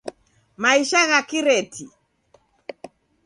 [0.61, 1.85] Maisha gha kireti